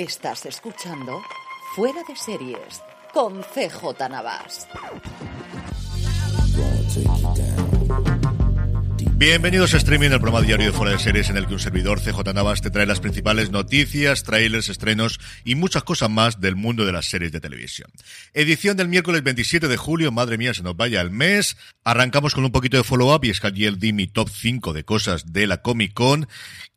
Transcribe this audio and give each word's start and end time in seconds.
Estás 0.00 0.46
escuchando 0.46 1.20
Fuera 1.76 2.00
de 2.08 2.16
Series 2.16 2.80
con 3.12 3.42
CJ 3.42 4.08
Navas. 4.08 4.66
Bienvenidos 9.16 9.74
a 9.74 9.76
Streaming, 9.76 10.08
el 10.08 10.18
programa 10.18 10.40
diario 10.40 10.64
de 10.64 10.72
Fuera 10.72 10.92
de 10.92 10.98
Series 10.98 11.28
en 11.28 11.36
el 11.36 11.46
que 11.46 11.52
un 11.52 11.60
servidor 11.60 12.00
CJ 12.00 12.32
Navas 12.32 12.62
te 12.62 12.70
trae 12.70 12.86
las 12.86 13.00
principales 13.00 13.50
noticias, 13.50 14.22
trailers, 14.22 14.70
estrenos 14.70 15.20
y 15.44 15.54
muchas 15.54 15.84
cosas 15.84 16.08
más 16.08 16.40
del 16.40 16.56
mundo 16.56 16.86
de 16.86 16.92
las 16.92 17.10
series 17.10 17.30
de 17.30 17.40
televisión. 17.42 17.90
Edición 18.32 18.78
del 18.78 18.88
miércoles 18.88 19.22
27 19.22 19.68
de 19.68 19.76
julio, 19.76 20.12
madre 20.12 20.38
mía, 20.38 20.54
se 20.54 20.62
nos 20.62 20.78
vaya 20.78 21.02
el 21.02 21.10
mes. 21.10 21.58
Arrancamos 21.84 22.34
con 22.34 22.46
un 22.46 22.52
poquito 22.52 22.78
de 22.78 22.84
follow-up 22.84 23.26
y 23.26 23.28
es 23.28 23.40
que 23.40 23.92
mi 23.92 24.06
top 24.06 24.30
5 24.30 24.72
de 24.72 24.84
cosas 24.84 25.30
de 25.34 25.46
la 25.46 25.60
Comic 25.60 25.92
Con 25.92 26.26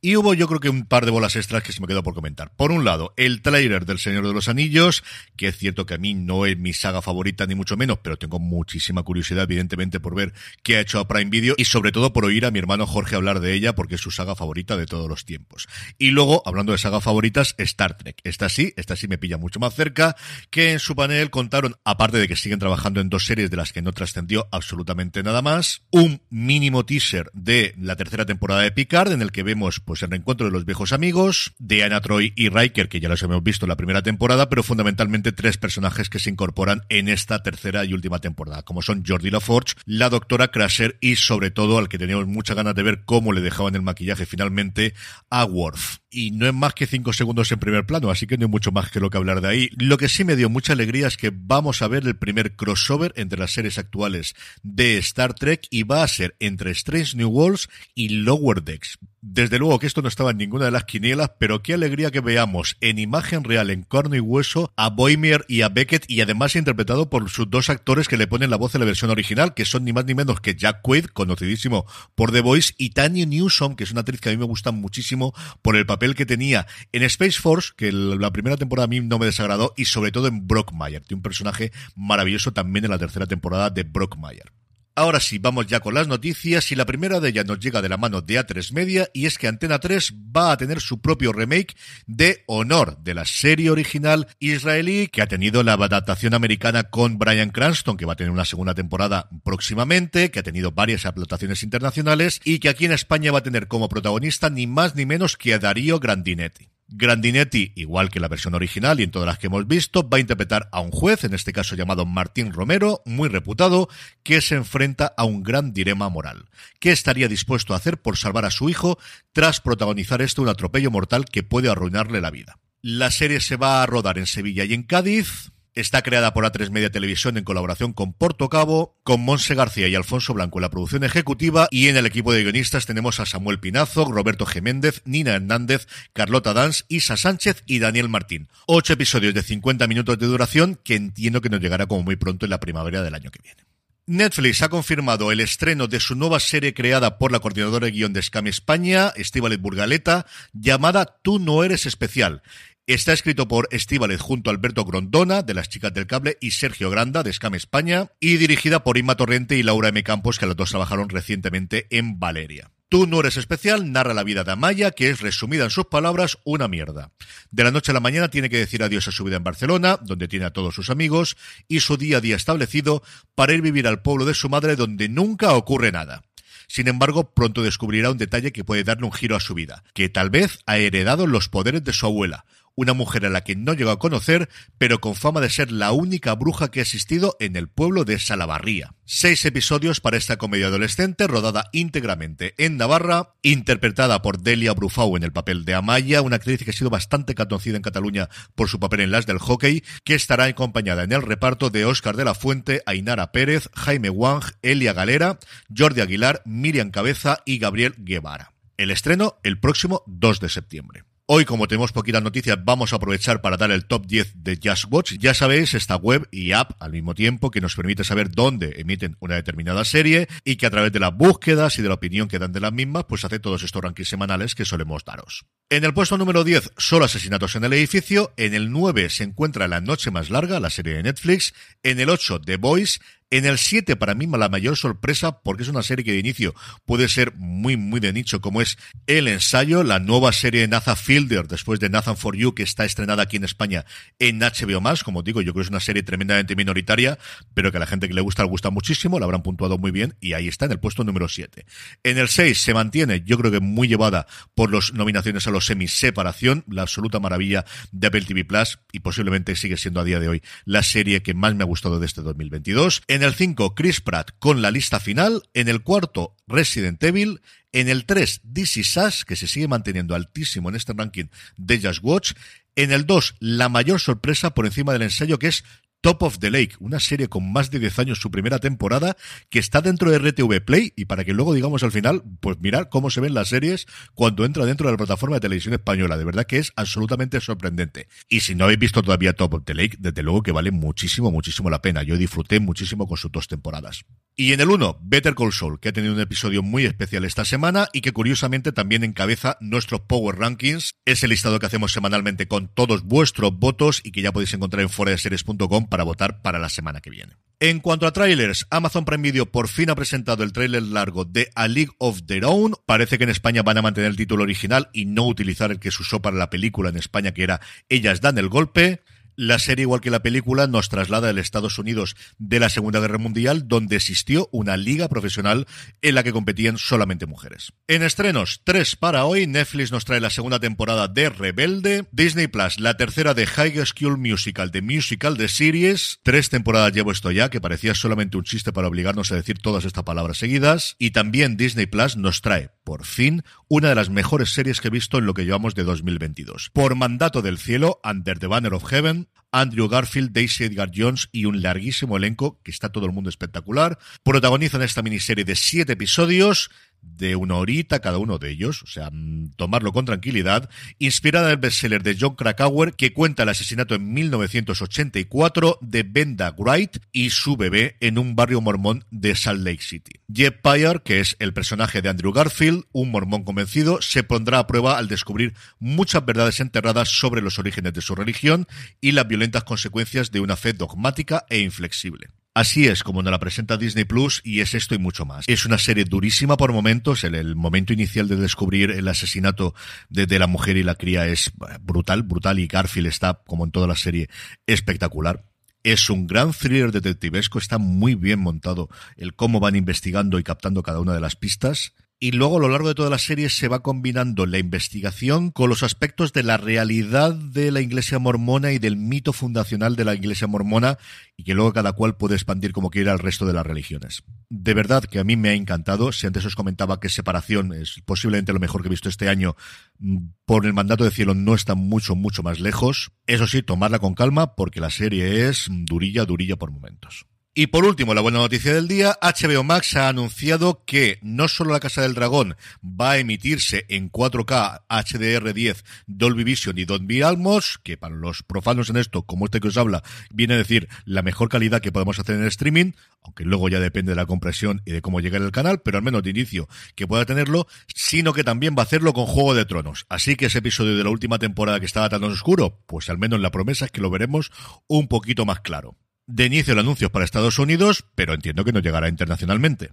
y 0.03 0.17
hubo 0.17 0.33
yo 0.33 0.47
creo 0.49 0.59
que 0.59 0.69
un 0.69 0.85
par 0.85 1.05
de 1.05 1.11
bolas 1.11 1.37
extras 1.37 1.63
que 1.63 1.71
se 1.71 1.79
me 1.79 1.87
quedó 1.87 2.03
por 2.03 2.13
comentar. 2.13 2.53
Por 2.53 2.71
un 2.71 2.83
lado, 2.83 3.13
el 3.15 3.41
trailer 3.41 3.85
del 3.85 3.99
Señor 3.99 4.27
de 4.27 4.33
los 4.33 4.49
Anillos, 4.49 5.01
que 5.37 5.47
es 5.47 5.57
cierto 5.57 5.85
que 5.85 5.93
a 5.93 5.97
mí 5.97 6.13
no 6.13 6.45
es 6.45 6.57
mi 6.57 6.73
saga 6.73 7.01
favorita 7.01 7.45
ni 7.45 7.55
mucho 7.55 7.77
menos, 7.77 7.99
pero 8.03 8.17
tengo 8.17 8.37
muchísima 8.37 9.03
curiosidad 9.03 9.45
evidentemente 9.45 10.01
por 10.01 10.13
ver 10.13 10.33
qué 10.61 10.75
ha 10.75 10.81
hecho 10.81 10.99
a 10.99 11.07
Prime 11.07 11.31
Video 11.31 11.55
y 11.57 11.63
sobre 11.63 11.93
todo 11.93 12.11
por 12.11 12.25
oír 12.25 12.45
a 12.45 12.51
mi 12.51 12.59
hermano 12.59 12.85
Jorge 12.85 13.15
hablar 13.15 13.39
de 13.39 13.53
ella 13.53 13.75
porque 13.75 13.95
es 13.95 14.01
su 14.01 14.11
saga 14.11 14.35
favorita 14.35 14.75
de 14.75 14.87
todos 14.87 15.07
los 15.07 15.23
tiempos. 15.23 15.69
Y 15.97 16.11
luego, 16.11 16.43
hablando 16.45 16.73
de 16.73 16.79
saga 16.79 16.99
favoritas, 16.99 17.55
Star 17.57 17.95
Trek. 17.95 18.19
Esta 18.25 18.49
sí, 18.49 18.73
esta 18.75 18.97
sí 18.97 19.07
me 19.07 19.17
pilla 19.17 19.37
mucho 19.37 19.61
más 19.61 19.73
cerca, 19.73 20.17
que 20.49 20.73
en 20.73 20.79
su 20.79 20.97
panel 20.97 21.29
contaron, 21.29 21.77
aparte 21.85 22.17
de 22.17 22.27
que 22.27 22.35
siguen 22.35 22.59
trabajando 22.59 22.99
en 22.99 23.07
dos 23.07 23.25
series 23.25 23.49
de 23.49 23.55
las 23.55 23.71
que 23.71 23.81
no 23.81 23.93
trascendió 23.93 24.49
absolutamente 24.51 25.23
nada 25.23 25.41
más, 25.41 25.83
un 25.91 26.21
mínimo 26.29 26.85
teaser 26.85 27.31
de 27.31 27.73
la 27.77 27.95
tercera 27.95 28.25
temporada 28.25 28.63
de 28.63 28.71
Picard 28.73 29.13
en 29.13 29.21
el 29.21 29.31
que 29.31 29.43
vemos 29.43 29.79
pues 29.79 29.92
el 30.01 30.09
reencuentro 30.09 30.47
de 30.47 30.51
los 30.51 30.65
viejos 30.65 30.93
amigos, 30.93 31.53
de 31.59 31.83
Anna 31.83 32.01
Troy 32.01 32.33
y 32.35 32.49
Riker, 32.49 32.89
que 32.89 32.99
ya 32.99 33.09
los 33.09 33.21
hemos 33.23 33.43
visto 33.43 33.65
en 33.65 33.69
la 33.69 33.77
primera 33.77 34.01
temporada, 34.01 34.49
pero 34.49 34.63
fundamentalmente 34.63 35.31
tres 35.31 35.57
personajes 35.57 36.09
que 36.09 36.19
se 36.19 36.29
incorporan 36.29 36.81
en 36.89 37.09
esta 37.09 37.43
tercera 37.43 37.85
y 37.85 37.93
última 37.93 38.19
temporada, 38.19 38.63
como 38.63 38.81
son 38.81 39.03
Jordi 39.05 39.29
LaForge, 39.29 39.75
la 39.85 40.09
doctora 40.09 40.49
Crusher 40.49 40.97
y 41.01 41.17
sobre 41.17 41.51
todo 41.51 41.77
al 41.77 41.89
que 41.89 41.97
teníamos 41.97 42.27
muchas 42.27 42.55
ganas 42.55 42.75
de 42.75 42.83
ver 42.83 43.03
cómo 43.05 43.33
le 43.33 43.41
dejaban 43.41 43.75
el 43.75 43.81
maquillaje 43.81 44.25
finalmente 44.25 44.93
a 45.29 45.45
Worf 45.45 45.97
y 46.13 46.31
no 46.31 46.47
es 46.47 46.53
más 46.53 46.73
que 46.73 46.85
cinco 46.85 47.11
segundos 47.11 47.51
en 47.51 47.59
primer 47.59 47.85
plano, 47.85 48.09
así 48.09 48.27
que 48.27 48.37
no 48.37 48.45
hay 48.45 48.51
mucho 48.51 48.71
más 48.71 48.91
que 48.91 48.99
lo 48.99 49.09
que 49.09 49.17
hablar 49.17 49.41
de 49.41 49.47
ahí. 49.47 49.69
Lo 49.77 49.97
que 49.97 50.07
sí 50.07 50.23
me 50.23 50.35
dio 50.35 50.49
mucha 50.49 50.73
alegría 50.73 51.07
es 51.07 51.17
que 51.17 51.31
vamos 51.33 51.81
a 51.81 51.87
ver 51.87 52.05
el 52.05 52.15
primer 52.15 52.55
crossover 52.55 53.13
entre 53.15 53.39
las 53.39 53.51
series 53.51 53.77
actuales 53.77 54.35
de 54.61 54.97
Star 54.99 55.33
Trek 55.33 55.67
y 55.71 55.83
va 55.83 56.03
a 56.03 56.07
ser 56.07 56.35
entre 56.39 56.71
Strange 56.71 57.17
New 57.17 57.29
Worlds 57.29 57.67
y 57.95 58.09
Lower 58.09 58.63
Decks. 58.63 58.99
Desde 59.25 59.57
luego 59.57 59.79
que 59.79 59.87
esto 59.87 60.01
no 60.01 60.09
estaba 60.09 60.31
en 60.31 60.37
ninguna 60.37 60.65
de 60.65 60.71
las 60.71 60.83
quinielas, 60.83 61.31
pero 61.39 61.63
qué 61.63 61.73
alegría 61.73 62.11
que 62.11 62.19
veamos 62.19 62.75
en 62.81 62.99
imagen 62.99 63.45
real, 63.45 63.69
en 63.69 63.83
corno 63.83 64.17
y 64.17 64.19
hueso, 64.19 64.73
a 64.75 64.89
Boimier 64.89 65.45
y 65.47 65.61
a 65.61 65.69
Beckett, 65.69 66.03
y 66.09 66.19
además 66.19 66.57
interpretado 66.57 67.09
por 67.09 67.29
sus 67.29 67.49
dos 67.49 67.69
actores 67.69 68.09
que 68.09 68.17
le 68.17 68.27
ponen 68.27 68.49
la 68.49 68.57
voz 68.57 68.75
en 68.75 68.81
la 68.81 68.85
versión 68.85 69.11
original, 69.11 69.53
que 69.53 69.63
son 69.63 69.85
ni 69.85 69.93
más 69.93 70.03
ni 70.03 70.13
menos 70.13 70.41
que 70.41 70.55
Jack 70.55 70.81
Quaid, 70.81 71.05
conocidísimo 71.05 71.85
por 72.15 72.33
The 72.33 72.41
Voice, 72.41 72.73
y 72.77 72.89
Tanya 72.89 73.25
Newsom, 73.25 73.77
que 73.77 73.85
es 73.85 73.91
una 73.91 74.01
actriz 74.01 74.19
que 74.19 74.27
a 74.27 74.33
mí 74.33 74.37
me 74.37 74.43
gusta 74.43 74.71
muchísimo 74.71 75.33
por 75.61 75.77
el 75.77 75.85
papel 75.85 76.15
que 76.15 76.25
tenía 76.25 76.67
en 76.91 77.03
Space 77.03 77.39
Force, 77.39 77.71
que 77.77 77.93
la 77.93 78.33
primera 78.33 78.57
temporada 78.57 78.85
a 78.85 78.89
mí 78.89 78.99
no 78.99 79.19
me 79.19 79.27
desagradó, 79.27 79.73
y 79.77 79.85
sobre 79.85 80.11
todo 80.11 80.27
en 80.27 80.49
Brockmire, 80.49 80.99
tiene 80.99 81.19
un 81.19 81.23
personaje 81.23 81.71
maravilloso 81.95 82.51
también 82.51 82.83
en 82.83 82.91
la 82.91 82.99
tercera 82.99 83.25
temporada 83.25 83.69
de 83.69 83.83
Brockmire. 83.83 84.51
Ahora 84.95 85.19
sí, 85.19 85.39
vamos 85.39 85.65
ya 85.65 85.79
con 85.79 85.95
las 85.95 86.07
noticias 86.07 86.71
y 86.71 86.75
la 86.75 86.85
primera 86.85 87.19
de 87.19 87.29
ellas 87.29 87.47
nos 87.47 87.59
llega 87.59 87.81
de 87.81 87.89
la 87.89 87.97
mano 87.97 88.21
de 88.21 88.39
A3 88.39 88.73
Media 88.73 89.09
y 89.11 89.25
es 89.25 89.39
que 89.39 89.47
Antena 89.47 89.79
3 89.79 90.13
va 90.37 90.51
a 90.51 90.57
tener 90.57 90.81
su 90.81 91.01
propio 91.01 91.33
remake 91.33 91.75
de 92.05 92.43
Honor, 92.45 92.99
de 92.99 93.15
la 93.15 93.25
serie 93.25 93.71
original 93.71 94.27
israelí 94.37 95.07
que 95.07 95.23
ha 95.23 95.27
tenido 95.27 95.63
la 95.63 95.73
adaptación 95.73 96.35
americana 96.35 96.83
con 96.83 97.17
Brian 97.17 97.49
Cranston, 97.49 97.97
que 97.97 98.05
va 98.05 98.13
a 98.13 98.17
tener 98.17 98.29
una 98.29 98.45
segunda 98.45 98.75
temporada 98.75 99.29
próximamente, 99.43 100.29
que 100.29 100.39
ha 100.39 100.43
tenido 100.43 100.71
varias 100.71 101.05
explotaciones 101.05 101.63
internacionales 101.63 102.39
y 102.43 102.59
que 102.59 102.69
aquí 102.69 102.85
en 102.85 102.91
España 102.91 103.31
va 103.31 103.39
a 103.39 103.43
tener 103.43 103.67
como 103.67 103.89
protagonista 103.89 104.51
ni 104.51 104.67
más 104.67 104.95
ni 104.95 105.07
menos 105.07 105.37
que 105.37 105.55
a 105.55 105.59
Darío 105.59 105.99
Grandinetti. 105.99 106.69
Grandinetti, 106.95 107.71
igual 107.75 108.09
que 108.09 108.19
la 108.19 108.27
versión 108.27 108.53
original 108.53 108.99
y 108.99 109.03
en 109.03 109.09
todas 109.11 109.25
las 109.25 109.39
que 109.39 109.47
hemos 109.47 109.65
visto, 109.67 110.07
va 110.07 110.17
a 110.17 110.21
interpretar 110.21 110.69
a 110.71 110.79
un 110.79 110.91
juez, 110.91 111.23
en 111.23 111.33
este 111.33 111.51
caso 111.51 111.75
llamado 111.75 112.05
Martín 112.05 112.53
Romero, 112.53 113.01
muy 113.05 113.29
reputado, 113.29 113.89
que 114.21 114.41
se 114.41 114.55
enfrenta 114.55 115.11
a 115.17 115.23
un 115.23 115.41
gran 115.41 115.73
dilema 115.73 116.09
moral. 116.09 116.45
¿Qué 116.79 116.91
estaría 116.91 117.27
dispuesto 117.27 117.73
a 117.73 117.77
hacer 117.77 117.99
por 117.99 118.17
salvar 118.17 118.45
a 118.45 118.51
su 118.51 118.69
hijo 118.69 118.99
tras 119.31 119.59
protagonizar 119.59 120.21
esto 120.21 120.43
un 120.43 120.49
atropello 120.49 120.91
mortal 120.91 121.25
que 121.25 121.41
puede 121.41 121.69
arruinarle 121.69 122.21
la 122.21 122.29
vida? 122.29 122.59
La 122.83 123.09
serie 123.09 123.39
se 123.39 123.55
va 123.55 123.81
a 123.81 123.85
rodar 123.87 124.19
en 124.19 124.27
Sevilla 124.27 124.63
y 124.65 124.73
en 124.73 124.83
Cádiz, 124.83 125.52
Está 125.75 126.03
creada 126.03 126.35
por 126.35 126.45
A3 126.45 126.69
Media 126.69 126.91
Televisión 126.91 127.35
en 127.35 127.43
colaboración 127.43 127.93
con 127.93 128.13
Porto 128.13 128.47
Cabo, 128.47 128.95
con 129.03 129.21
Monse 129.21 129.55
García 129.55 129.87
y 129.87 129.95
Alfonso 129.95 130.35
Blanco 130.35 130.59
en 130.59 130.61
la 130.61 130.69
producción 130.69 131.03
ejecutiva 131.03 131.67
y 131.71 131.87
en 131.87 131.97
el 131.97 132.05
equipo 132.05 132.31
de 132.31 132.43
guionistas 132.43 132.85
tenemos 132.85 133.19
a 133.19 133.25
Samuel 133.25 133.59
Pinazo, 133.59 134.05
Roberto 134.05 134.45
Geméndez, 134.45 135.01
Nina 135.05 135.33
Hernández, 135.33 135.87
Carlota 136.13 136.53
Dans, 136.53 136.85
Isa 136.89 137.17
Sánchez 137.17 137.63
y 137.65 137.79
Daniel 137.79 138.07
Martín. 138.07 138.49
Ocho 138.67 138.93
episodios 138.93 139.33
de 139.33 139.41
50 139.41 139.87
minutos 139.87 140.19
de 140.19 140.27
duración 140.27 140.79
que 140.83 140.93
entiendo 140.93 141.41
que 141.41 141.49
nos 141.49 141.59
llegará 141.59 141.87
como 141.87 142.03
muy 142.03 142.17
pronto 142.17 142.45
en 142.45 142.51
la 142.51 142.59
primavera 142.59 143.01
del 143.01 143.15
año 143.15 143.31
que 143.31 143.41
viene. 143.41 143.63
Netflix 144.05 144.61
ha 144.61 144.67
confirmado 144.67 145.31
el 145.31 145.39
estreno 145.39 145.87
de 145.87 146.01
su 146.01 146.13
nueva 146.15 146.41
serie 146.41 146.73
creada 146.73 147.17
por 147.17 147.31
la 147.31 147.39
coordinadora 147.39 147.85
de 147.85 147.93
guion 147.93 148.11
de 148.11 148.21
Scam 148.21 148.47
España, 148.47 149.13
Estíbaliz 149.15 149.59
Burgaleta, 149.59 150.25
llamada 150.51 151.05
Tú 151.21 151.39
no 151.39 151.63
eres 151.63 151.85
especial. 151.85 152.43
Está 152.85 153.13
escrito 153.13 153.47
por 153.47 153.69
Estíbaliz 153.71 154.19
junto 154.19 154.49
a 154.49 154.53
Alberto 154.53 154.83
Grondona, 154.83 155.41
de 155.41 155.53
Las 155.53 155.69
Chicas 155.69 155.93
del 155.93 156.05
Cable, 156.05 156.37
y 156.41 156.51
Sergio 156.51 156.89
Granda, 156.89 157.23
de 157.23 157.31
Scam 157.31 157.55
España, 157.55 158.09
y 158.19 158.35
dirigida 158.35 158.83
por 158.83 158.97
Inma 158.97 159.15
Torrente 159.15 159.55
y 159.55 159.63
Laura 159.63 159.87
M. 159.87 160.03
Campos, 160.03 160.37
que 160.37 160.45
los 160.45 160.57
dos 160.57 160.71
trabajaron 160.71 161.07
recientemente 161.07 161.87
en 161.91 162.19
Valeria. 162.19 162.71
Tú 162.89 163.07
no 163.07 163.21
eres 163.21 163.37
especial, 163.37 163.93
narra 163.93 164.13
la 164.13 164.25
vida 164.25 164.43
de 164.43 164.51
Amaya, 164.51 164.91
que 164.91 165.09
es 165.09 165.21
resumida 165.21 165.63
en 165.63 165.69
sus 165.69 165.85
palabras, 165.85 166.39
una 166.43 166.67
mierda. 166.67 167.13
De 167.51 167.63
la 167.63 167.71
noche 167.71 167.91
a 167.91 167.93
la 167.93 168.01
mañana 168.01 168.27
tiene 168.27 168.49
que 168.49 168.59
decir 168.59 168.83
adiós 168.83 169.07
a 169.07 169.11
su 169.13 169.23
vida 169.23 169.37
en 169.37 169.45
Barcelona, 169.45 169.97
donde 170.01 170.27
tiene 170.27 170.45
a 170.45 170.51
todos 170.51 170.75
sus 170.75 170.89
amigos, 170.89 171.37
y 171.69 171.79
su 171.79 171.95
día 171.95 172.17
a 172.17 172.21
día 172.21 172.35
establecido 172.35 173.01
para 173.33 173.53
ir 173.53 173.61
vivir 173.61 173.87
al 173.87 174.01
pueblo 174.01 174.25
de 174.25 174.33
su 174.33 174.49
madre, 174.49 174.75
donde 174.75 175.07
nunca 175.07 175.53
ocurre 175.53 175.93
nada. 175.93 176.23
Sin 176.67 176.89
embargo, 176.89 177.33
pronto 177.33 177.63
descubrirá 177.63 178.11
un 178.11 178.17
detalle 178.17 178.51
que 178.51 178.63
puede 178.65 178.83
darle 178.83 179.05
un 179.05 179.13
giro 179.13 179.37
a 179.37 179.39
su 179.39 179.53
vida, 179.53 179.83
que 179.93 180.09
tal 180.09 180.29
vez 180.29 180.59
ha 180.65 180.77
heredado 180.77 181.27
los 181.27 181.47
poderes 181.47 181.83
de 181.83 181.93
su 181.93 182.05
abuela, 182.05 182.45
una 182.75 182.93
mujer 182.93 183.25
a 183.25 183.29
la 183.29 183.43
que 183.43 183.55
no 183.55 183.73
llegó 183.73 183.91
a 183.91 183.99
conocer, 183.99 184.49
pero 184.77 184.99
con 184.99 185.15
fama 185.15 185.41
de 185.41 185.49
ser 185.49 185.71
la 185.71 185.91
única 185.91 186.33
bruja 186.35 186.71
que 186.71 186.79
ha 186.79 186.83
existido 186.83 187.35
en 187.39 187.55
el 187.55 187.67
pueblo 187.67 188.03
de 188.05 188.19
Salavarría. 188.19 188.95
Seis 189.05 189.45
episodios 189.45 189.99
para 189.99 190.17
esta 190.17 190.37
comedia 190.37 190.67
adolescente, 190.67 191.27
rodada 191.27 191.69
íntegramente 191.71 192.55
en 192.57 192.77
Navarra, 192.77 193.35
interpretada 193.41 194.21
por 194.21 194.39
Delia 194.39 194.73
Brufau 194.73 195.15
en 195.17 195.23
el 195.23 195.33
papel 195.33 195.65
de 195.65 195.73
Amaya, 195.73 196.21
una 196.21 196.37
actriz 196.37 196.63
que 196.63 196.71
ha 196.71 196.73
sido 196.73 196.89
bastante 196.89 197.35
conocida 197.35 197.75
en 197.75 197.83
Cataluña 197.83 198.29
por 198.55 198.69
su 198.69 198.79
papel 198.79 199.01
en 199.01 199.11
las 199.11 199.25
del 199.25 199.39
hockey, 199.39 199.83
que 200.03 200.15
estará 200.15 200.45
acompañada 200.45 201.03
en 201.03 201.11
el 201.11 201.21
reparto 201.21 201.69
de 201.69 201.85
Óscar 201.85 202.15
de 202.15 202.25
la 202.25 202.33
Fuente, 202.33 202.81
Ainara 202.85 203.31
Pérez, 203.31 203.69
Jaime 203.73 204.09
Wang, 204.09 204.43
Elia 204.61 204.93
Galera, 204.93 205.39
Jordi 205.75 206.01
Aguilar, 206.01 206.41
Miriam 206.45 206.91
Cabeza 206.91 207.39
y 207.45 207.59
Gabriel 207.59 207.95
Guevara. 207.97 208.53
El 208.77 208.91
estreno 208.91 209.39
el 209.43 209.59
próximo 209.59 210.03
2 210.07 210.39
de 210.39 210.49
septiembre. 210.49 211.03
Hoy, 211.35 211.45
como 211.45 211.67
tenemos 211.67 211.91
poquitas 211.91 212.21
noticias, 212.21 212.59
vamos 212.63 212.93
a 212.93 212.97
aprovechar 212.97 213.41
para 213.41 213.57
dar 213.57 213.71
el 213.71 213.85
top 213.85 214.05
10 214.05 214.43
de 214.43 214.59
Just 214.63 214.85
Watch. 214.91 215.13
Ya 215.13 215.33
sabéis, 215.33 215.73
esta 215.73 215.95
web 215.95 216.27
y 216.29 216.51
app 216.51 216.79
al 216.79 216.91
mismo 216.91 217.15
tiempo 217.15 217.49
que 217.49 217.59
nos 217.59 217.75
permite 217.75 218.03
saber 218.03 218.29
dónde 218.29 218.75
emiten 218.77 219.17
una 219.19 219.33
determinada 219.33 219.83
serie 219.83 220.27
y 220.45 220.57
que 220.57 220.67
a 220.67 220.69
través 220.69 220.91
de 220.91 220.99
las 220.99 221.17
búsquedas 221.17 221.79
y 221.79 221.81
de 221.81 221.87
la 221.87 221.95
opinión 221.95 222.27
que 222.27 222.37
dan 222.37 222.51
de 222.51 222.59
las 222.59 222.71
mismas, 222.71 223.05
pues 223.05 223.25
hace 223.25 223.39
todos 223.39 223.63
estos 223.63 223.81
rankings 223.81 224.09
semanales 224.09 224.53
que 224.53 224.63
solemos 224.63 225.05
daros. 225.05 225.43
En 225.71 225.83
el 225.83 225.95
puesto 225.95 226.19
número 226.19 226.43
10, 226.43 226.73
solo 226.77 227.05
asesinatos 227.05 227.55
en 227.55 227.63
el 227.63 227.73
edificio. 227.73 228.31
En 228.37 228.53
el 228.53 228.69
9 228.69 229.09
se 229.09 229.23
encuentra 229.23 229.67
La 229.67 229.81
Noche 229.81 230.11
Más 230.11 230.29
Larga, 230.29 230.59
la 230.59 230.69
serie 230.69 230.93
de 230.93 231.01
Netflix. 231.01 231.55
En 231.81 231.99
el 231.99 232.09
8, 232.09 232.41
The 232.41 232.57
Boys. 232.57 232.99
En 233.33 233.47
el 233.47 233.57
7, 233.57 233.95
para 233.95 234.13
mí, 234.13 234.27
la 234.27 234.47
mayor 234.47 234.77
sorpresa, 234.77 235.39
porque 235.39 235.63
es 235.63 235.69
una 235.69 235.81
serie 235.81 236.05
que 236.05 236.11
de 236.11 236.19
inicio 236.19 236.53
puede 236.85 237.09
ser 237.09 237.33
muy, 237.33 237.77
muy 237.77 237.99
de 237.99 238.13
nicho, 238.13 238.41
como 238.41 238.61
es 238.61 238.77
El 239.07 239.27
Ensayo, 239.27 239.81
la 239.81 239.97
nueva 239.97 240.31
serie 240.31 240.61
de 240.61 240.67
Nathan 240.67 240.95
Fielder, 240.95 241.47
después 241.47 241.79
de 241.79 241.89
Nathan 241.89 242.15
For 242.15 242.37
You, 242.37 242.53
que 242.53 242.61
está 242.61 242.85
estrenada 242.85 243.23
aquí 243.23 243.37
en 243.37 243.43
España 243.43 243.85
en 244.19 244.37
HBO+. 244.37 245.03
Como 245.03 245.23
digo, 245.23 245.41
yo 245.41 245.51
creo 245.51 245.63
que 245.63 245.65
es 245.65 245.71
una 245.71 245.79
serie 245.79 246.03
tremendamente 246.03 246.55
minoritaria, 246.55 247.17
pero 247.55 247.71
que 247.71 247.77
a 247.77 247.79
la 247.79 247.87
gente 247.87 248.07
que 248.07 248.13
le 248.13 248.21
gusta, 248.21 248.43
le 248.43 248.49
gusta 248.49 248.69
muchísimo, 248.69 249.17
la 249.17 249.25
habrán 249.25 249.41
puntuado 249.41 249.79
muy 249.79 249.89
bien, 249.89 250.13
y 250.21 250.33
ahí 250.33 250.47
está, 250.47 250.65
en 250.65 250.73
el 250.73 250.79
puesto 250.79 251.03
número 251.03 251.27
7. 251.27 251.65
En 252.03 252.19
el 252.19 252.27
6 252.27 252.61
se 252.61 252.75
mantiene, 252.75 253.23
yo 253.25 253.39
creo 253.39 253.51
que 253.51 253.61
muy 253.61 253.87
llevada 253.87 254.27
por 254.53 254.71
las 254.71 254.93
nominaciones 254.93 255.47
a 255.47 255.49
los 255.49 255.65
semis 255.65 255.93
separación, 255.93 256.65
la 256.69 256.83
absoluta 256.83 257.19
maravilla 257.19 257.65
de 257.91 258.05
Apple 258.05 258.25
TV 258.25 258.45
Plus, 258.45 258.77
y 258.91 258.99
posiblemente 258.99 259.55
sigue 259.55 259.77
siendo 259.77 260.01
a 260.01 260.03
día 260.03 260.19
de 260.19 260.27
hoy 260.27 260.43
la 260.65 260.83
serie 260.83 261.23
que 261.23 261.33
más 261.33 261.55
me 261.55 261.63
ha 261.63 261.65
gustado 261.65 261.99
de 261.99 262.05
este 262.05 262.21
2022. 262.21 263.01
En 263.07 263.22
en 263.23 263.29
el 263.29 263.35
5, 263.35 263.73
Chris 263.73 264.01
Pratt 264.01 264.31
con 264.37 264.61
la 264.61 264.69
lista 264.69 264.99
final. 264.99 265.43
En 265.53 265.69
el 265.69 265.81
cuarto, 265.81 266.35
Resident 266.45 267.01
Evil. 267.01 267.41
En 267.71 267.87
el 267.87 268.05
3, 268.05 268.41
DC 268.43 268.83
Sass, 268.83 269.23
que 269.23 269.37
se 269.37 269.47
sigue 269.47 269.69
manteniendo 269.69 270.13
altísimo 270.13 270.67
en 270.67 270.75
este 270.75 270.93
ranking 270.93 271.25
de 271.55 271.79
Just 271.81 272.03
Watch. 272.03 272.33
En 272.75 272.91
el 272.91 273.05
2, 273.05 273.35
la 273.39 273.69
mayor 273.69 274.01
sorpresa 274.01 274.53
por 274.53 274.65
encima 274.65 274.91
del 274.91 275.03
ensayo, 275.03 275.39
que 275.39 275.47
es 275.47 275.63
Top 276.03 276.21
of 276.23 276.39
the 276.39 276.51
Lake, 276.51 276.75
una 276.81 276.99
serie 276.99 277.29
con 277.29 277.49
más 277.53 277.71
de 277.71 277.79
10 277.79 277.99
años, 277.99 278.19
su 278.19 278.29
primera 278.29 278.59
temporada, 278.59 279.15
que 279.49 279.57
está 279.57 279.79
dentro 279.79 280.11
de 280.11 280.19
RTV 280.19 280.59
Play 280.65 280.91
y 280.97 281.05
para 281.05 281.23
que 281.23 281.31
luego 281.31 281.53
digamos 281.53 281.81
al 281.81 281.93
final, 281.93 282.23
pues 282.41 282.59
mirar 282.59 282.89
cómo 282.89 283.09
se 283.09 283.21
ven 283.21 283.33
las 283.33 283.47
series 283.47 283.85
cuando 284.13 284.43
entra 284.43 284.65
dentro 284.65 284.85
de 284.85 284.91
la 284.91 284.97
plataforma 284.97 285.37
de 285.37 285.39
televisión 285.39 285.73
española. 285.73 286.17
De 286.17 286.25
verdad 286.25 286.43
que 286.43 286.57
es 286.57 286.73
absolutamente 286.75 287.39
sorprendente. 287.39 288.09
Y 288.27 288.41
si 288.41 288.53
no 288.53 288.65
habéis 288.65 288.79
visto 288.79 289.01
todavía 289.01 289.31
Top 289.31 289.53
of 289.53 289.63
the 289.63 289.73
Lake, 289.73 289.95
desde 289.97 290.23
luego 290.23 290.43
que 290.43 290.51
vale 290.51 290.71
muchísimo, 290.71 291.31
muchísimo 291.31 291.69
la 291.69 291.81
pena. 291.81 292.03
Yo 292.03 292.17
disfruté 292.17 292.59
muchísimo 292.59 293.07
con 293.07 293.15
sus 293.15 293.31
dos 293.31 293.47
temporadas. 293.47 294.03
Y 294.35 294.51
en 294.51 294.59
el 294.59 294.71
1, 294.71 294.97
Better 295.03 295.35
Call 295.35 295.53
Saul, 295.53 295.79
que 295.79 295.89
ha 295.89 295.93
tenido 295.93 296.15
un 296.15 296.19
episodio 296.19 296.63
muy 296.63 296.85
especial 296.85 297.23
esta 297.23 297.45
semana 297.45 297.87
y 297.93 298.01
que 298.01 298.11
curiosamente 298.11 298.73
también 298.73 299.05
encabeza 299.05 299.57
nuestros 299.61 300.01
Power 300.01 300.37
Rankings. 300.37 300.95
Es 301.05 301.23
el 301.23 301.29
listado 301.29 301.59
que 301.59 301.67
hacemos 301.67 301.93
semanalmente 301.93 302.47
con 302.47 302.67
todos 302.67 303.03
vuestros 303.03 303.57
votos 303.57 304.01
y 304.03 304.11
que 304.11 304.23
ya 304.23 304.33
podéis 304.33 304.53
encontrar 304.55 304.81
en 304.81 304.89
foradeseries.com 304.89 305.87
para 305.93 306.05
votar 306.05 306.41
para 306.41 306.57
la 306.57 306.69
semana 306.69 307.01
que 307.01 307.11
viene. 307.11 307.35
En 307.59 307.79
cuanto 307.79 308.07
a 308.07 308.11
trailers, 308.11 308.65
Amazon 308.71 309.05
Prime 309.05 309.21
Video 309.21 309.45
por 309.45 309.67
fin 309.67 309.91
ha 309.91 309.95
presentado 309.95 310.43
el 310.43 310.51
tráiler 310.51 310.81
largo 310.81 311.23
de 311.23 311.51
A 311.53 311.67
League 311.67 311.91
of 311.99 312.23
Their 312.25 312.45
Own. 312.45 312.73
Parece 312.87 313.19
que 313.19 313.25
en 313.25 313.29
España 313.29 313.61
van 313.61 313.77
a 313.77 313.83
mantener 313.83 314.09
el 314.09 314.17
título 314.17 314.41
original 314.41 314.89
y 314.91 315.05
no 315.05 315.27
utilizar 315.27 315.69
el 315.69 315.79
que 315.79 315.91
se 315.91 316.01
usó 316.01 316.19
para 316.19 316.35
la 316.35 316.49
película 316.49 316.89
en 316.89 316.97
España, 316.97 317.31
que 317.31 317.43
era 317.43 317.61
Ellas 317.89 318.21
dan 318.21 318.39
el 318.39 318.49
golpe. 318.49 319.01
La 319.35 319.59
serie, 319.59 319.83
igual 319.83 320.01
que 320.01 320.11
la 320.11 320.21
película, 320.21 320.67
nos 320.67 320.89
traslada 320.89 321.29
al 321.29 321.37
Estados 321.37 321.79
Unidos 321.79 322.15
de 322.37 322.59
la 322.59 322.69
Segunda 322.69 322.99
Guerra 322.99 323.17
Mundial, 323.17 323.67
donde 323.67 323.95
existió 323.95 324.49
una 324.51 324.77
liga 324.77 325.07
profesional 325.09 325.67
en 326.01 326.15
la 326.15 326.23
que 326.23 326.33
competían 326.33 326.77
solamente 326.77 327.25
mujeres. 327.25 327.73
En 327.87 328.03
estrenos, 328.03 328.61
tres 328.63 328.95
para 328.95 329.25
hoy, 329.25 329.47
Netflix 329.47 329.91
nos 329.91 330.05
trae 330.05 330.19
la 330.19 330.29
segunda 330.29 330.59
temporada 330.59 331.07
de 331.07 331.29
Rebelde, 331.29 332.05
Disney 332.11 332.47
Plus, 332.47 332.79
la 332.79 332.97
tercera 332.97 333.33
de 333.33 333.45
High 333.45 333.85
School 333.85 334.17
Musical, 334.17 334.71
de 334.71 334.81
Musical 334.81 335.37
de 335.37 335.47
Series, 335.47 336.19
tres 336.23 336.49
temporadas 336.49 336.93
llevo 336.93 337.11
esto 337.11 337.31
ya, 337.31 337.49
que 337.49 337.61
parecía 337.61 337.95
solamente 337.95 338.37
un 338.37 338.43
chiste 338.43 338.71
para 338.71 338.87
obligarnos 338.87 339.31
a 339.31 339.35
decir 339.35 339.59
todas 339.59 339.85
estas 339.85 340.03
palabras 340.03 340.37
seguidas, 340.37 340.95
y 340.99 341.11
también 341.11 341.57
Disney 341.57 341.85
Plus 341.85 342.17
nos 342.17 342.41
trae, 342.41 342.69
por 342.83 343.05
fin, 343.05 343.43
una 343.75 343.89
de 343.89 343.95
las 343.95 344.11
mejores 344.11 344.53
series 344.53 344.79
que 344.79 344.89
he 344.89 344.91
visto 344.91 345.17
en 345.17 345.25
lo 345.25 345.33
que 345.33 345.45
llevamos 345.45 345.73
de 345.73 345.83
2022. 345.83 346.69
Por 346.73 346.93
mandato 346.93 347.41
del 347.41 347.57
cielo, 347.57 347.99
Under 348.03 348.37
the 348.37 348.45
Banner 348.45 348.75
of 348.75 348.85
Heaven, 348.85 349.29
Andrew 349.51 349.87
Garfield, 349.87 350.29
Daisy 350.31 350.65
Edgar 350.65 350.91
Jones 350.95 351.27
y 351.31 351.45
un 351.45 351.63
larguísimo 351.63 352.15
elenco 352.15 352.59
que 352.61 352.69
está 352.69 352.91
todo 352.91 353.07
el 353.07 353.13
mundo 353.13 353.31
espectacular. 353.31 353.97
Protagonizan 354.21 354.83
esta 354.83 355.01
miniserie 355.01 355.43
de 355.43 355.55
siete 355.55 355.93
episodios 355.93 356.69
de 357.03 357.35
una 357.35 357.55
horita 357.55 357.99
cada 357.99 358.17
uno 358.17 358.37
de 358.37 358.49
ellos, 358.49 358.81
o 358.83 358.87
sea, 358.87 359.09
mm, 359.11 359.51
tomarlo 359.55 359.93
con 359.93 360.05
tranquilidad, 360.05 360.69
inspirada 360.99 361.47
en 361.47 361.51
el 361.51 361.57
bestseller 361.57 362.03
de 362.03 362.17
John 362.19 362.35
Krakauer 362.35 362.93
que 362.93 363.13
cuenta 363.13 363.43
el 363.43 363.49
asesinato 363.49 363.95
en 363.95 364.13
1984 364.13 365.77
de 365.81 366.03
Benda 366.03 366.53
Wright 366.57 366.97
y 367.11 367.29
su 367.29 367.55
bebé 367.55 367.97
en 367.99 368.17
un 368.17 368.35
barrio 368.35 368.61
mormón 368.61 369.05
de 369.11 369.35
Salt 369.35 369.65
Lake 369.65 369.83
City. 369.83 370.19
Jeff 370.33 370.55
Pyre, 370.61 371.01
que 371.03 371.19
es 371.19 371.35
el 371.39 371.53
personaje 371.53 372.01
de 372.01 372.09
Andrew 372.09 372.33
Garfield, 372.33 372.85
un 372.91 373.11
mormón 373.11 373.43
convencido, 373.43 374.01
se 374.01 374.23
pondrá 374.23 374.59
a 374.59 374.67
prueba 374.67 374.97
al 374.97 375.07
descubrir 375.07 375.53
muchas 375.79 376.25
verdades 376.25 376.59
enterradas 376.59 377.09
sobre 377.09 377.41
los 377.41 377.59
orígenes 377.59 377.93
de 377.93 378.01
su 378.01 378.15
religión 378.15 378.67
y 379.01 379.11
las 379.11 379.27
violentas 379.27 379.63
consecuencias 379.63 380.31
de 380.31 380.39
una 380.39 380.55
fe 380.55 380.73
dogmática 380.73 381.45
e 381.49 381.59
inflexible. 381.59 382.29
Así 382.55 382.85
es 382.85 383.01
como 383.01 383.23
nos 383.23 383.31
la 383.31 383.39
presenta 383.39 383.77
Disney 383.77 384.05
Plus 384.05 384.41
y 384.43 384.59
es 384.59 384.75
esto 384.75 384.93
y 384.93 384.99
mucho 384.99 385.25
más. 385.25 385.45
Es 385.47 385.65
una 385.65 385.79
serie 385.79 386.05
durísima 386.05 386.55
por 386.55 386.71
momentos. 386.71 387.23
El, 387.23 387.33
el 387.33 387.55
momento 387.55 387.93
inicial 387.93 388.27
de 388.27 388.35
descubrir 388.35 388.91
el 388.91 389.07
asesinato 389.07 389.73
de, 390.09 390.27
de, 390.27 390.37
la 390.37 390.45
mujer 390.45 390.77
y 390.77 390.83
la 390.83 390.93
cría 390.93 391.25
es 391.27 391.51
brutal, 391.81 392.21
brutal 392.21 392.59
y 392.59 392.67
Garfield 392.67 393.07
está, 393.07 393.41
como 393.47 393.65
en 393.65 393.71
toda 393.71 393.87
la 393.87 393.95
serie, 393.95 394.29
espectacular. 394.67 395.45
Es 395.81 396.09
un 396.11 396.27
gran 396.27 396.53
thriller 396.53 396.91
detectivesco, 396.91 397.57
está 397.57 397.79
muy 397.79 398.13
bien 398.13 398.39
montado 398.39 398.87
el 399.17 399.33
cómo 399.33 399.59
van 399.59 399.75
investigando 399.75 400.37
y 400.37 400.43
captando 400.43 400.83
cada 400.83 400.99
una 400.99 401.13
de 401.13 401.21
las 401.21 401.35
pistas 401.35 401.93
y 402.23 402.31
luego 402.31 402.55
a 402.55 402.61
lo 402.61 402.69
largo 402.69 402.87
de 402.87 402.95
toda 402.95 403.09
la 403.09 403.17
serie 403.17 403.49
se 403.49 403.67
va 403.67 403.83
combinando 403.83 404.45
la 404.45 404.57
investigación 404.57 405.51
con 405.51 405.69
los 405.69 405.83
aspectos 405.83 406.31
de 406.31 406.43
la 406.43 406.55
realidad 406.55 407.33
de 407.33 407.69
la 407.69 407.81
iglesia 407.81 408.17
mormona 408.17 408.71
y 408.71 408.79
del 408.79 408.95
mito 408.95 409.33
fundacional 409.33 409.97
de 409.97 410.05
la 410.05 410.15
iglesia 410.15 410.47
mormona 410.47 410.97
y 411.35 411.43
que 411.43 411.53
luego 411.53 411.73
cada 411.73 411.91
cual 411.91 412.15
puede 412.15 412.35
expandir 412.35 412.71
como 412.71 412.91
quiera 412.91 413.11
al 413.11 413.19
resto 413.19 413.45
de 413.45 413.51
las 413.51 413.65
religiones. 413.65 414.23
De 414.49 414.73
verdad 414.73 415.03
que 415.03 415.19
a 415.19 415.25
mí 415.25 415.35
me 415.35 415.49
ha 415.49 415.53
encantado. 415.53 416.13
Si 416.13 416.25
antes 416.25 416.45
os 416.45 416.55
comentaba 416.55 417.01
que 417.01 417.09
Separación 417.09 417.73
es 417.73 418.01
posiblemente 418.05 418.53
lo 418.53 418.61
mejor 418.61 418.83
que 418.83 418.87
he 418.87 418.89
visto 418.89 419.09
este 419.09 419.27
año, 419.27 419.57
mm, 419.99 420.19
por 420.45 420.65
el 420.65 420.71
mandato 420.71 421.03
de 421.03 421.11
cielo 421.11 421.35
no 421.35 421.55
está 421.55 421.75
mucho, 421.75 422.15
mucho 422.15 422.41
más 422.41 422.61
lejos. 422.61 423.11
Eso 423.27 423.47
sí, 423.47 423.63
tomarla 423.63 423.99
con 423.99 424.15
calma 424.15 424.55
porque 424.55 424.79
la 424.79 424.91
serie 424.91 425.49
es 425.49 425.67
durilla, 425.69 426.23
durilla 426.23 426.55
por 426.55 426.71
momentos. 426.71 427.25
Y 427.55 427.67
por 427.67 427.85
último, 427.85 428.15
la 428.15 428.21
buena 428.21 428.39
noticia 428.39 428.73
del 428.73 428.87
día, 428.87 429.15
HBO 429.21 429.63
Max 429.63 429.95
ha 429.95 430.09
anunciado 430.09 430.81
que 430.87 431.19
no 431.21 431.47
solo 431.47 431.71
La 431.71 431.79
Casa 431.79 432.01
del 432.01 432.15
Dragón 432.15 432.55
va 432.83 433.11
a 433.11 433.17
emitirse 433.19 433.85
en 433.89 434.11
4K 434.11 434.81
HDR10 434.89 435.83
Dolby 436.07 436.43
Vision 436.43 436.79
y 436.79 436.85
Dolby 436.85 437.21
Atmos, 437.21 437.79
que 437.83 437.95
para 437.95 438.15
los 438.15 438.41
profanos 438.41 438.89
en 438.89 438.97
esto, 438.97 439.21
como 439.21 439.45
este 439.45 439.59
que 439.59 439.67
os 439.67 439.77
habla, 439.77 440.01
viene 440.31 440.55
a 440.55 440.57
decir 440.57 440.89
la 441.05 441.21
mejor 441.21 441.47
calidad 441.47 441.79
que 441.79 441.91
podemos 441.91 442.17
hacer 442.17 442.37
en 442.37 442.45
streaming, 442.45 442.93
aunque 443.21 443.45
luego 443.45 443.69
ya 443.69 443.79
depende 443.79 444.13
de 444.13 444.15
la 444.15 444.25
compresión 444.25 444.81
y 444.83 444.91
de 444.91 445.03
cómo 445.03 445.19
llegue 445.19 445.37
el 445.37 445.51
canal, 445.51 445.79
pero 445.83 445.99
al 445.99 446.03
menos 446.03 446.23
de 446.23 446.31
inicio 446.31 446.67
que 446.95 447.05
pueda 447.05 447.27
tenerlo, 447.27 447.67
sino 447.93 448.33
que 448.33 448.43
también 448.43 448.73
va 448.75 448.81
a 448.81 448.85
hacerlo 448.85 449.13
con 449.13 449.27
Juego 449.27 449.53
de 449.53 449.65
Tronos. 449.65 450.07
Así 450.09 450.35
que 450.37 450.47
ese 450.47 450.57
episodio 450.57 450.97
de 450.97 451.03
la 451.03 451.11
última 451.11 451.37
temporada 451.37 451.79
que 451.79 451.85
estaba 451.85 452.09
tan 452.09 452.23
oscuro, 452.23 452.79
pues 452.87 453.09
al 453.09 453.19
menos 453.19 453.39
la 453.41 453.51
promesa 453.51 453.85
es 453.85 453.91
que 453.91 454.01
lo 454.01 454.09
veremos 454.09 454.51
un 454.87 455.07
poquito 455.07 455.45
más 455.45 455.59
claro. 455.59 455.95
De 456.27 456.45
inicio 456.45 456.73
el 456.73 456.79
anuncio 456.79 457.09
para 457.09 457.25
Estados 457.25 457.59
Unidos, 457.59 458.05
pero 458.15 458.33
entiendo 458.33 458.63
que 458.63 458.71
no 458.71 458.79
llegará 458.79 459.09
internacionalmente. 459.09 459.91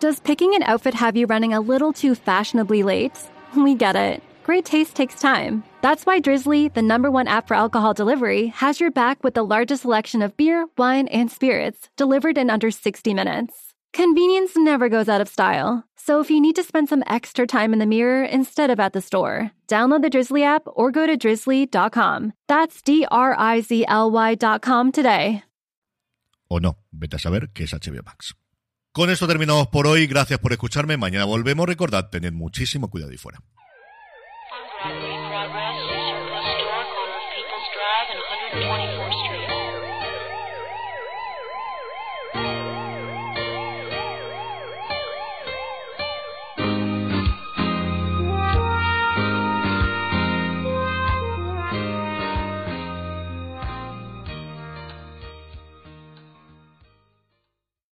Does 0.00 0.20
picking 0.20 0.54
an 0.54 0.62
outfit 0.64 0.94
have 0.94 1.16
you 1.16 1.26
running 1.26 1.54
a 1.54 1.60
little 1.60 1.92
too 1.92 2.14
fashionably 2.14 2.82
late? 2.82 3.16
We 3.56 3.74
get 3.74 3.94
it. 3.94 4.22
Great 4.44 4.64
taste 4.66 4.94
takes 4.94 5.18
time. 5.20 5.62
That's 5.80 6.04
why 6.04 6.20
Drizzly, 6.20 6.68
the 6.68 6.82
number 6.82 7.10
one 7.10 7.28
app 7.28 7.48
for 7.48 7.54
alcohol 7.54 7.94
delivery, 7.94 8.48
has 8.48 8.80
your 8.80 8.90
back 8.90 9.24
with 9.24 9.34
the 9.34 9.44
largest 9.44 9.82
selection 9.82 10.20
of 10.20 10.36
beer, 10.36 10.66
wine, 10.76 11.08
and 11.08 11.30
spirits 11.30 11.88
delivered 11.96 12.36
in 12.36 12.50
under 12.50 12.70
60 12.70 13.14
minutes. 13.14 13.73
Convenience 13.94 14.56
never 14.56 14.88
goes 14.88 15.08
out 15.08 15.20
of 15.20 15.28
style. 15.28 15.84
So 15.96 16.18
if 16.18 16.28
you 16.28 16.40
need 16.40 16.56
to 16.56 16.64
spend 16.64 16.88
some 16.88 17.04
extra 17.06 17.46
time 17.46 17.72
in 17.72 17.78
the 17.78 17.86
mirror 17.86 18.24
instead 18.24 18.68
of 18.68 18.80
at 18.80 18.92
the 18.92 19.00
store, 19.00 19.52
download 19.68 20.02
the 20.02 20.10
Drizzly 20.10 20.42
app 20.42 20.62
or 20.66 20.90
go 20.90 21.06
to 21.06 21.16
drizzly.com. 21.16 22.32
That's 22.48 22.82
D 22.82 23.06
R 23.08 23.36
I 23.38 23.60
Z 23.60 23.84
L 23.86 24.10
Y.com 24.10 24.90
today. 24.90 25.44
O 26.48 26.58
no, 26.58 26.76
vete 26.92 27.16
a 27.16 27.18
saber 27.20 27.50
qué 27.54 27.64
es 27.64 27.72
HBO 27.72 28.02
Max. 28.04 28.34
Con 28.92 29.10
esto 29.10 29.28
terminamos 29.28 29.68
por 29.68 29.86
hoy. 29.86 30.08
Gracias 30.08 30.40
por 30.40 30.52
escucharme. 30.52 30.96
Mañana 30.96 31.24
volvemos. 31.24 31.66
Recordad, 31.66 32.10
tened 32.10 32.32
muchísimo 32.32 32.90
cuidado 32.90 33.12
y 33.12 33.16
fuera. 33.16 33.38